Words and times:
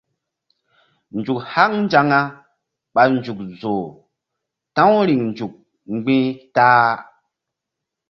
Nzuk 1.17 1.39
haŋ 1.51 1.71
nzaŋa 1.85 2.19
ɓa 2.93 3.03
nzuk 3.15 3.39
zoh 3.59 3.85
ta̧w 4.75 4.91
riŋ 5.07 5.21
nzuk 5.31 5.53
mgbi̧h 5.93 6.27
ta-a. 6.55 6.91